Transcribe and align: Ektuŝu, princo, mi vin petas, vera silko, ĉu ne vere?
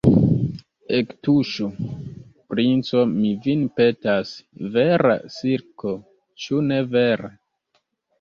Ektuŝu, 0.99 1.67
princo, 2.53 3.03
mi 3.11 3.33
vin 3.43 3.61
petas, 3.81 4.31
vera 4.79 5.13
silko, 5.35 5.93
ĉu 6.47 6.63
ne 6.71 6.81
vere? 6.97 7.31